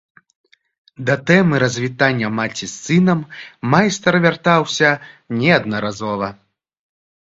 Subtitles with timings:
[1.09, 3.19] Да тэмы развітання маці з сынам
[3.75, 4.89] майстар вяртаўся
[5.43, 6.27] неаднаразова.